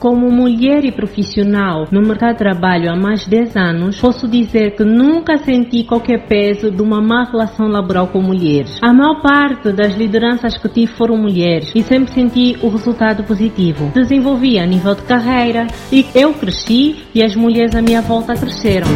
[0.00, 4.74] Como mulher e profissional no mercado de trabalho há mais de 10 anos, posso dizer
[4.74, 8.78] que nunca senti qualquer peso de uma má relação laboral com mulheres.
[8.80, 13.92] A maior parte das lideranças que tive foram mulheres e sempre senti o resultado positivo.
[13.92, 18.88] Desenvolvi a nível de carreira e eu cresci e as mulheres à minha volta cresceram.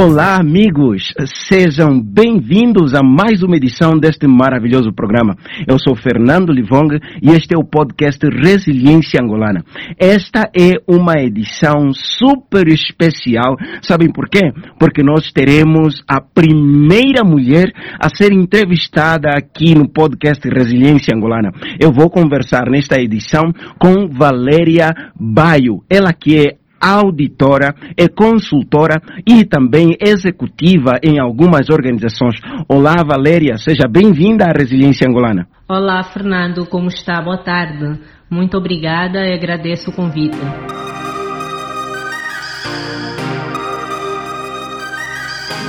[0.00, 1.12] Olá, amigos!
[1.48, 5.34] Sejam bem-vindos a mais uma edição deste maravilhoso programa.
[5.66, 9.64] Eu sou Fernando Livong e este é o podcast Resiliência Angolana.
[9.98, 13.56] Esta é uma edição super especial.
[13.82, 14.52] Sabem por quê?
[14.78, 17.66] Porque nós teremos a primeira mulher
[18.00, 21.50] a ser entrevistada aqui no podcast Resiliência Angolana.
[21.80, 29.44] Eu vou conversar nesta edição com Valéria Baio, ela que é auditora, é consultora e
[29.44, 32.36] também executiva em algumas organizações.
[32.68, 35.46] Olá, Valéria, seja bem-vinda à Resiliência Angolana.
[35.68, 37.20] Olá, Fernando, como está?
[37.20, 38.00] Boa tarde.
[38.30, 40.38] Muito obrigada e agradeço o convite.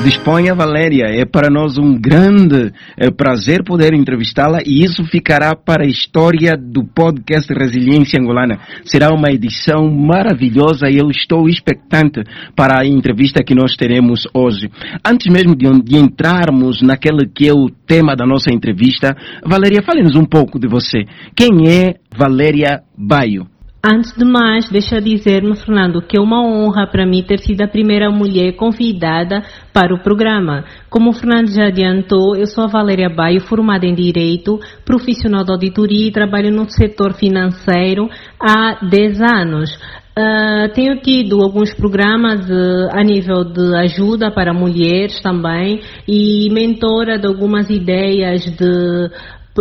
[0.03, 1.07] Disponha, Valéria.
[1.07, 6.55] É para nós um grande é, prazer poder entrevistá-la e isso ficará para a história
[6.55, 8.59] do podcast Resiliência Angolana.
[8.85, 12.23] Será uma edição maravilhosa e eu estou expectante
[12.55, 14.71] para a entrevista que nós teremos hoje.
[15.05, 19.13] Antes mesmo de, de entrarmos naquele que é o tema da nossa entrevista,
[19.45, 21.03] Valéria, fale-nos um pouco de você.
[21.35, 23.58] Quem é Valéria Baio?
[23.81, 27.67] Antes de mais, deixa dizer-me, Fernando, que é uma honra para mim ter sido a
[27.67, 30.65] primeira mulher convidada para o programa.
[30.89, 35.53] Como o Fernando já adiantou, eu sou a Valéria Baio, formada em Direito, profissional de
[35.53, 39.69] auditoria e trabalho no setor financeiro há 10 anos.
[40.09, 47.17] Uh, tenho tido alguns programas uh, a nível de ajuda para mulheres também e mentora
[47.17, 49.09] de algumas ideias de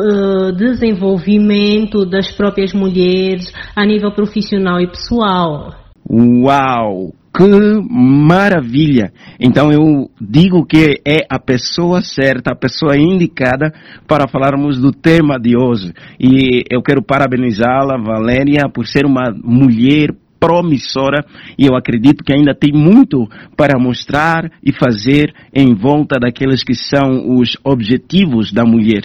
[0.00, 5.74] eh, desenvolvimento das próprias mulheres a nível profissional e pessoal.
[6.10, 7.12] Uau!
[7.36, 7.44] Que
[7.88, 9.12] maravilha!
[9.38, 13.72] Então eu digo que é a pessoa certa, a pessoa indicada
[14.08, 15.92] para falarmos do tema de hoje.
[16.18, 21.24] E eu quero parabenizá-la, Valéria, por ser uma mulher promissora
[21.58, 26.74] e eu acredito que ainda tem muito para mostrar e fazer em volta daqueles que
[26.74, 29.02] são os objetivos da mulher.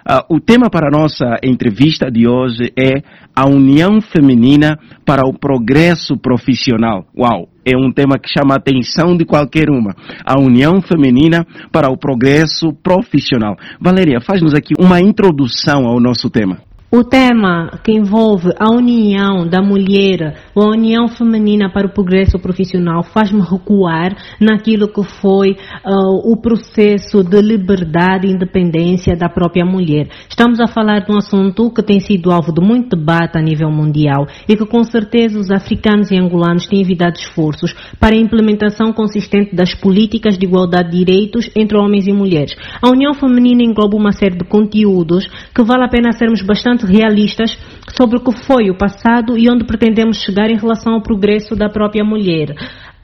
[0.00, 3.02] Uh, o tema para a nossa entrevista de hoje é
[3.36, 7.06] a união feminina para o progresso profissional.
[7.16, 7.48] Uau!
[7.64, 9.94] É um tema que chama a atenção de qualquer uma.
[10.24, 13.56] A união feminina para o progresso profissional.
[13.78, 16.69] Valéria, faz-nos aqui uma introdução ao nosso tema.
[16.92, 23.04] O tema que envolve a união da mulher, a união feminina para o progresso profissional,
[23.04, 30.08] faz-me recuar naquilo que foi uh, o processo de liberdade e independência da própria mulher.
[30.28, 33.70] Estamos a falar de um assunto que tem sido alvo de muito debate a nível
[33.70, 38.92] mundial e que com certeza os africanos e angolanos têm enviado esforços para a implementação
[38.92, 42.56] consistente das políticas de igualdade de direitos entre homens e mulheres.
[42.82, 46.86] A união feminina engloba uma série de conteúdos que vale a pena sermos bastante bastante
[46.86, 47.58] realistas
[47.96, 51.68] sobre o que foi o passado e onde pretendemos chegar em relação ao progresso da
[51.68, 52.54] própria mulher.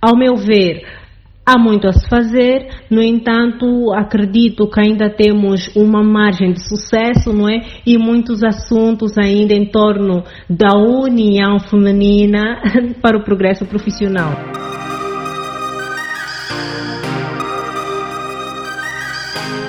[0.01, 0.83] Ao meu ver,
[1.49, 7.33] Há muito a se fazer, no entanto, acredito que ainda temos uma margem de sucesso,
[7.33, 7.61] não é?
[7.87, 12.61] E muitos assuntos ainda em torno da união feminina
[13.01, 14.33] para o progresso profissional.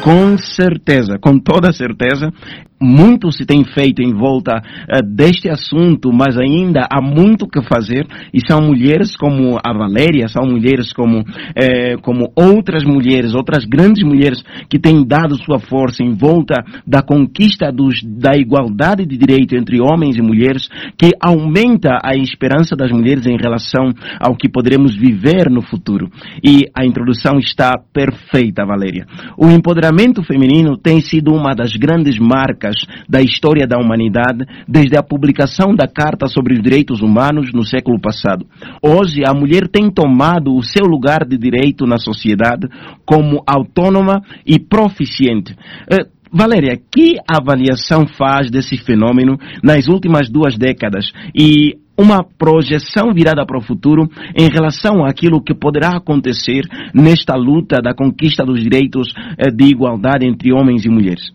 [0.03, 2.31] Com certeza, com toda certeza,
[2.79, 8.05] muito se tem feito em volta uh, deste assunto, mas ainda há muito que fazer
[8.33, 11.23] e são mulheres como a Valéria, são mulheres como,
[11.55, 16.55] eh, como outras mulheres, outras grandes mulheres que têm dado sua força em volta
[16.85, 20.67] da conquista dos, da igualdade de direito entre homens e mulheres,
[20.97, 26.09] que aumenta a esperança das mulheres em relação ao que poderemos viver no futuro.
[26.43, 29.05] E a introdução está perfeita, Valéria.
[29.37, 32.66] O empoderamento feminino tem sido uma das grandes marcas
[33.07, 37.99] da história da humanidade desde a publicação da Carta sobre os Direitos Humanos no século
[37.99, 38.45] passado.
[38.81, 42.67] Hoje, a mulher tem tomado o seu lugar de direito na sociedade
[43.05, 45.55] como autônoma e proficiente.
[45.91, 53.45] Eh, Valéria, que avaliação faz desse fenômeno nas últimas duas décadas e uma projeção virada
[53.45, 56.61] para o futuro em relação àquilo que poderá acontecer
[56.93, 61.31] nesta luta da conquista dos direitos eh, de igualdade entre homens e mulheres?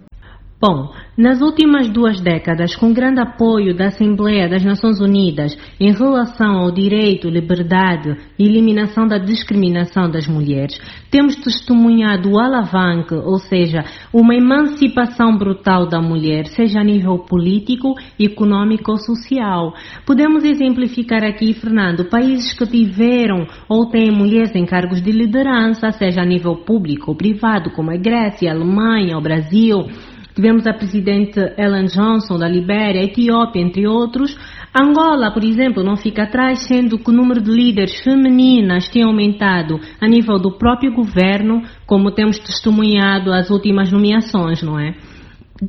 [0.65, 6.59] Bom, nas últimas duas décadas, com grande apoio da Assembleia das Nações Unidas em relação
[6.59, 10.81] ao direito, liberdade e eliminação da discriminação das mulheres,
[11.11, 17.97] temos testemunhado o alavanque, ou seja, uma emancipação brutal da mulher, seja a nível político,
[18.17, 19.75] econômico ou social.
[20.07, 26.23] Podemos exemplificar aqui, Fernando, países que tiveram ou têm mulheres em cargos de liderança, seja
[26.23, 29.89] a nível público ou privado, como a Grécia, a Alemanha, o Brasil.
[30.35, 34.37] Tivemos a presidente Ellen Johnson da Libéria, Etiópia, entre outros.
[34.75, 39.79] Angola, por exemplo, não fica atrás, sendo que o número de líderes femininas tem aumentado
[40.01, 44.95] a nível do próprio governo, como temos testemunhado as últimas nomeações, não é?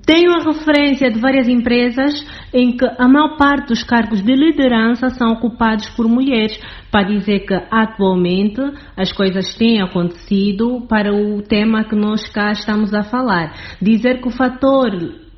[0.05, 2.13] Tenho a referência de várias empresas
[2.53, 6.57] em que a maior parte dos cargos de liderança são ocupados por mulheres,
[6.91, 8.61] para dizer que atualmente
[8.97, 13.53] as coisas têm acontecido para o tema que nós cá estamos a falar.
[13.81, 14.89] Dizer que o fator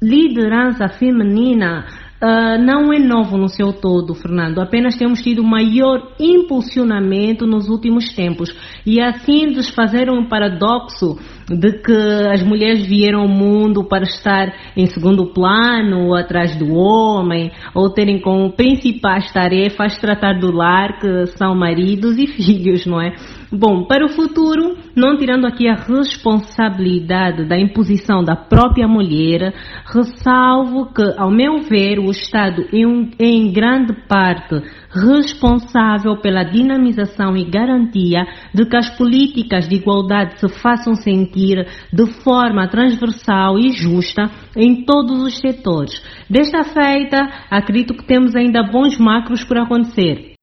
[0.02, 1.86] liderança feminina
[2.22, 4.60] Uh, não é novo no seu todo, Fernando.
[4.60, 8.56] Apenas temos tido maior impulsionamento nos últimos tempos.
[8.86, 11.18] E assim desfazer um paradoxo
[11.48, 11.94] de que
[12.32, 18.20] as mulheres vieram ao mundo para estar em segundo plano, atrás do homem, ou terem
[18.22, 23.14] como principais tarefas tratar do lar, que são maridos e filhos, não é?
[23.58, 29.54] Bom, para o futuro, não tirando aqui a responsabilidade da imposição da própria mulher,
[29.86, 34.62] ressalvo que, ao meu ver, o Estado é, um, é em grande parte
[34.92, 42.08] responsável pela dinamização e garantia de que as políticas de igualdade se façam sentir de
[42.24, 46.04] forma transversal e justa em todos os setores.
[46.30, 50.35] Desta feita, acredito que temos ainda bons macros por acontecer.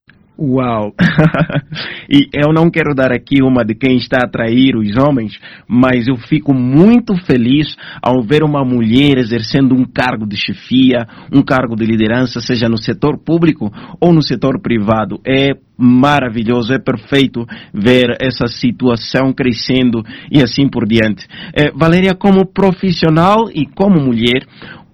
[0.45, 0.93] Uau!
[2.11, 6.09] e eu não quero dar aqui uma de quem está a atrair os homens, mas
[6.09, 11.77] eu fico muito feliz ao ver uma mulher exercendo um cargo de chefia, um cargo
[11.77, 15.21] de liderança, seja no setor público ou no setor privado.
[15.25, 21.27] É maravilhoso, é perfeito ver essa situação crescendo e assim por diante.
[21.55, 24.45] É, Valéria, como profissional e como mulher,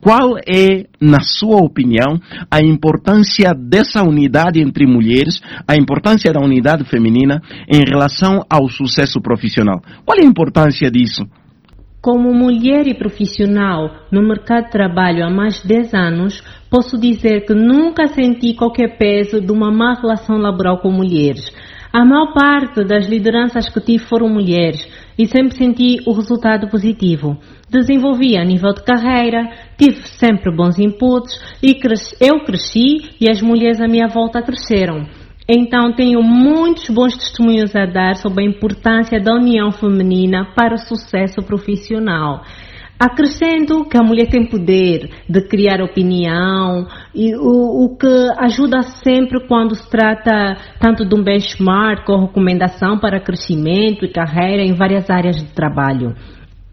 [0.01, 2.19] qual é, na sua opinião,
[2.51, 9.21] a importância dessa unidade entre mulheres, a importância da unidade feminina em relação ao sucesso
[9.21, 9.81] profissional?
[10.05, 11.25] Qual é a importância disso?
[12.01, 17.45] Como mulher e profissional no mercado de trabalho há mais de 10 anos, posso dizer
[17.45, 21.51] que nunca senti qualquer peso de uma má relação laboral com mulheres.
[21.93, 24.87] A maior parte das lideranças que tive foram mulheres
[25.19, 27.37] e sempre senti o resultado positivo.
[27.69, 33.43] Desenvolvi a nível de carreira, tive sempre bons inputs e cresci, eu cresci e as
[33.43, 35.07] mulheres à minha volta cresceram.
[35.51, 40.79] Então tenho muitos bons testemunhos a dar sobre a importância da união feminina para o
[40.79, 42.45] sucesso profissional.
[42.99, 46.85] Acrescento que a mulher tem poder de criar opinião,
[47.15, 48.09] e o, o, que
[48.39, 54.65] ajuda sempre quando se trata tanto de um benchmark ou recomendação para crescimento e carreira
[54.65, 56.17] em várias áreas de trabalho.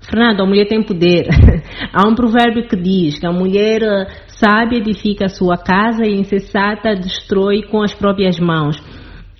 [0.01, 1.27] Fernando, a mulher tem poder.
[1.93, 3.81] Há um provérbio que diz que a mulher
[4.27, 8.77] sábia edifica a sua casa e insensata destrói com as próprias mãos.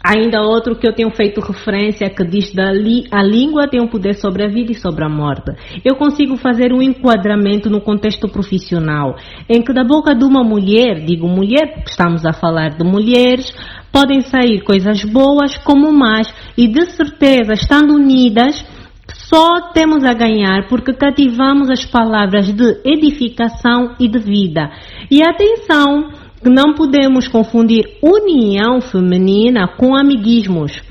[0.07, 4.13] Ainda outro que eu tenho feito referência que diz que a língua tem um poder
[4.13, 5.51] sobre a vida e sobre a morte.
[5.83, 9.15] Eu consigo fazer um enquadramento no contexto profissional,
[9.49, 13.51] em que da boca de uma mulher, digo mulher porque estamos a falar de mulheres,
[13.91, 18.63] podem sair coisas boas como más e de certeza, estando unidas,
[19.11, 24.69] só temos a ganhar porque cativamos as palavras de edificação e de vida.
[25.09, 26.11] E atenção,
[26.49, 30.81] não podemos confundir união feminina com amiguismos.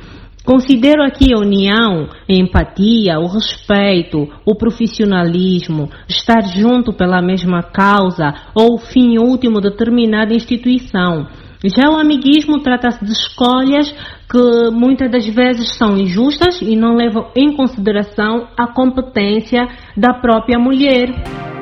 [0.44, 8.34] Considero aqui a união, a empatia, o respeito, o profissionalismo, estar junto pela mesma causa
[8.54, 11.26] ou fim último de determinada instituição.
[11.64, 13.90] Já o amiguismo trata-se de escolhas
[14.30, 20.58] que muitas das vezes são injustas e não levam em consideração a competência da própria
[20.58, 21.53] mulher.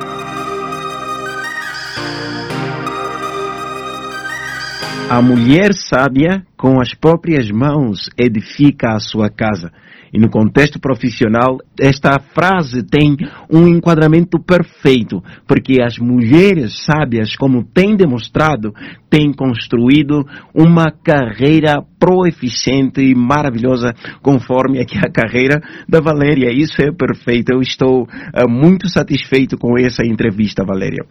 [5.09, 9.71] A mulher sábia, com as próprias mãos, edifica a sua casa.
[10.13, 13.17] E no contexto profissional, esta frase tem
[13.51, 18.71] um enquadramento perfeito, porque as mulheres sábias, como têm demonstrado,
[19.09, 26.51] têm construído uma carreira proeficiente e maravilhosa, conforme aqui a carreira da Valéria.
[26.51, 27.51] Isso é perfeito.
[27.51, 31.05] Eu estou uh, muito satisfeito com essa entrevista, Valéria.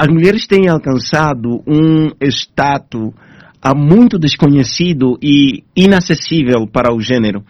[0.00, 3.10] As mulheres têm alcançado um status
[3.60, 7.42] há muito desconhecido e inacessível para o gênero.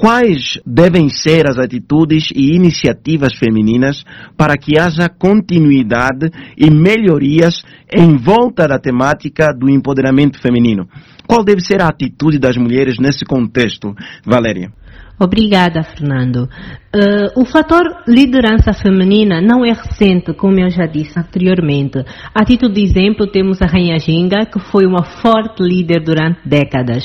[0.00, 4.02] Quais devem ser as atitudes e iniciativas femininas
[4.34, 10.88] para que haja continuidade e melhorias em volta da temática do empoderamento feminino?
[11.26, 14.72] Qual deve ser a atitude das mulheres nesse contexto, Valéria?
[15.20, 16.48] Obrigada, Fernando.
[16.96, 22.02] Uh, o fator liderança feminina não é recente, como eu já disse anteriormente.
[22.34, 27.04] A título de exemplo, temos a Rainha Ginga, que foi uma forte líder durante décadas.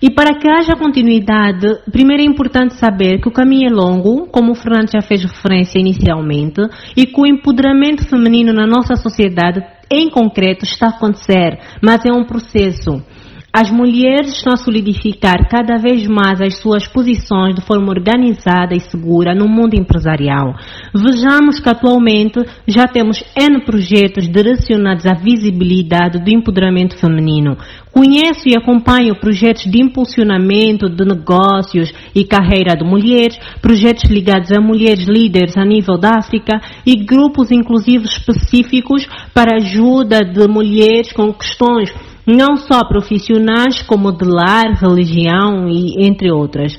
[0.00, 4.52] E para que haja continuidade, primeiro é importante saber que o caminho é longo, como
[4.52, 6.60] o Fernando já fez referência inicialmente,
[6.96, 12.12] e que o empoderamento feminino na nossa sociedade, em concreto, está a acontecer, mas é
[12.12, 13.02] um processo.
[13.50, 18.80] As mulheres estão a solidificar cada vez mais as suas posições de forma organizada e
[18.80, 20.54] segura no mundo empresarial.
[20.94, 27.56] Vejamos que atualmente já temos N projetos direcionados à visibilidade do empoderamento feminino.
[27.90, 34.60] Conheço e acompanho projetos de impulsionamento de negócios e carreira de mulheres, projetos ligados a
[34.60, 41.32] mulheres líderes a nível da África e grupos inclusivos específicos para ajuda de mulheres com
[41.32, 41.90] questões
[42.28, 46.74] não só profissionais, como de lar, religião e entre outras.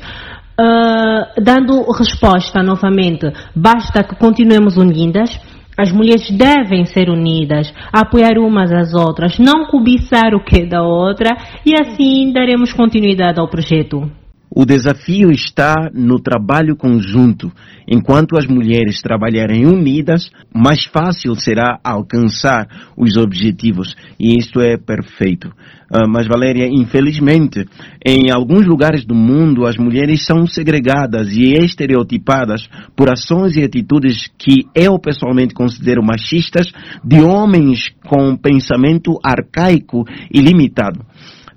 [0.60, 5.32] Uh, dando resposta novamente, basta que continuemos unidas.
[5.77, 10.84] As mulheres devem ser unidas, apoiar umas às outras, não cobiçar o que é da
[10.84, 14.12] outra e assim daremos continuidade ao projeto.
[14.51, 17.51] O desafio está no trabalho conjunto.
[17.88, 23.96] Enquanto as mulheres trabalharem unidas, mais fácil será alcançar os objetivos.
[24.20, 25.50] E isto é perfeito.
[25.91, 27.65] Uh, mas, Valéria, infelizmente,
[28.06, 34.27] em alguns lugares do mundo, as mulheres são segregadas e estereotipadas por ações e atitudes
[34.38, 36.72] que eu pessoalmente considero machistas
[37.03, 41.06] de homens com pensamento arcaico e limitado.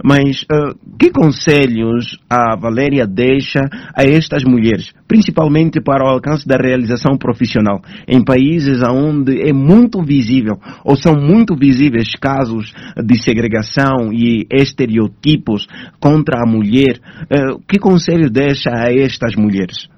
[0.02, 3.60] Mas uh, que conselhos a Valéria deixa
[3.94, 10.02] a estas mulheres, principalmente para o alcance da realização profissional, em países onde é muito
[10.02, 15.66] visível ou são muito visíveis casos de segregação e estereotipos
[16.00, 16.98] contra a mulher?
[17.24, 19.88] Uh, que conselhos deixa a estas mulheres?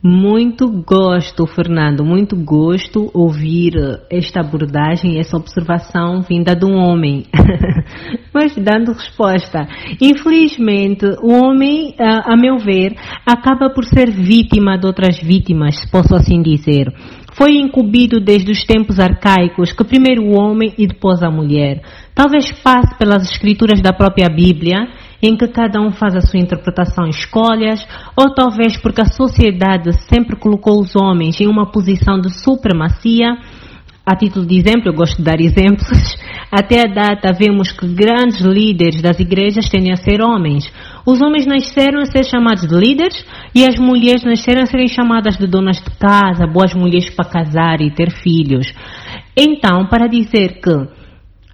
[0.00, 3.72] Muito gosto, Fernando, muito gosto ouvir
[4.08, 7.24] esta abordagem, essa observação vinda de um homem.
[8.32, 9.66] Mas dando resposta.
[10.00, 12.94] Infelizmente, o homem, a, meu ver,
[13.26, 16.94] acaba por ser vítima de outras vítimas, se posso assim dizer.
[17.32, 21.82] Foi incumbido desde os tempos arcaicos que primeiro o homem e depois a mulher.
[22.14, 24.86] Talvez passe pelas escrituras da própria Bíblia
[25.22, 27.84] em que cada um faz a sua interpretação e escolhas,
[28.16, 33.36] ou talvez porque a sociedade sempre colocou os homens em uma posição de supremacia.
[34.06, 36.16] A título de exemplo, eu gosto de dar exemplos.
[36.50, 40.64] Até a data, vemos que grandes líderes das igrejas tendem a ser homens.
[41.04, 43.22] Os homens nasceram a ser chamados de líderes
[43.54, 47.82] e as mulheres nasceram a serem chamadas de donas de casa, boas mulheres para casar
[47.82, 48.66] e ter filhos.
[49.36, 50.97] Então, para dizer que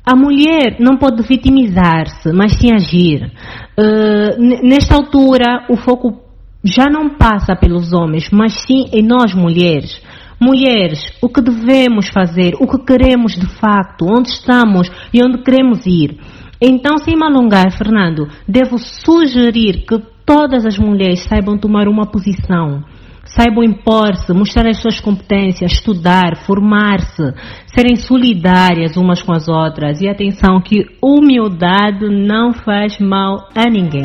[0.05, 3.33] a mulher não pode vitimizar-se, mas sim agir.
[3.79, 6.21] Uh, nesta altura, o foco
[6.63, 10.03] já não passa pelos homens, mas sim em nós mulheres.
[10.39, 15.87] Mulheres, o que devemos fazer, o que queremos de facto, onde estamos e onde queremos
[15.87, 16.19] ir.
[16.61, 22.83] Então, sem me alongar, Fernando, devo sugerir que todas as mulheres saibam tomar uma posição
[23.25, 27.35] saibam impor-se, mostrar as suas competências, estudar, formar-se,
[27.67, 30.01] serem solidárias umas com as outras.
[30.01, 34.05] E atenção que humildade não faz mal a ninguém.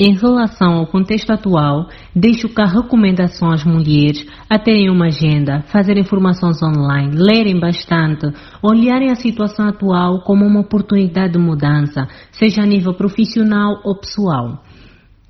[0.00, 6.02] Em relação ao contexto atual, deixo cá recomendação às mulheres a terem uma agenda, fazerem
[6.02, 12.66] informações online, lerem bastante, olharem a situação atual como uma oportunidade de mudança, seja a
[12.66, 14.62] nível profissional ou pessoal.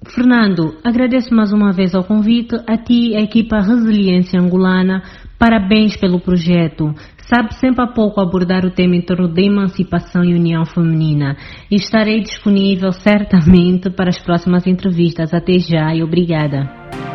[0.07, 5.03] Fernando, agradeço mais uma vez ao convite, a ti e a equipa Resiliência Angolana,
[5.39, 6.95] parabéns pelo projeto
[7.29, 11.37] sabe sempre há pouco abordar o tema em torno da emancipação e união feminina.
[11.71, 15.33] E estarei disponível certamente para as próximas entrevistas.
[15.33, 17.08] Até já e obrigada.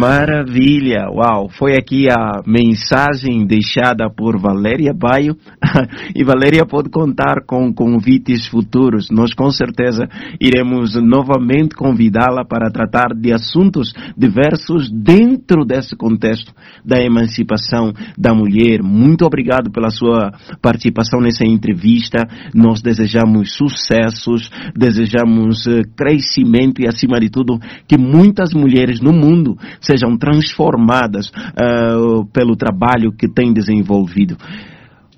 [0.00, 1.10] Maravilha!
[1.10, 1.50] Uau!
[1.50, 5.36] Foi aqui a mensagem deixada por Valéria Baio
[6.16, 9.10] e Valéria pode contar com convites futuros.
[9.10, 10.08] Nós com certeza
[10.40, 16.50] iremos novamente convidá-la para tratar de assuntos diversos dentro desse contexto
[16.82, 18.82] da emancipação da mulher.
[18.82, 22.26] Muito obrigado pela sua participação nessa entrevista.
[22.54, 29.58] Nós desejamos sucessos, desejamos eh, crescimento e acima de tudo que muitas mulheres no mundo
[29.90, 34.36] sejam transformadas uh, pelo trabalho que têm desenvolvido.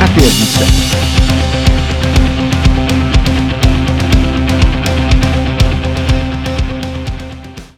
[0.00, 0.64] até a vista.